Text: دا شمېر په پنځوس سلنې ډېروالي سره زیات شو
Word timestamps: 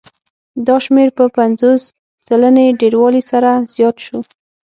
دا 0.67 0.75
شمېر 0.85 1.09
په 1.17 1.25
پنځوس 1.37 1.81
سلنې 2.27 2.67
ډېروالي 2.79 3.21
سره 3.31 3.51
زیات 3.75 3.95
شو 4.05 4.19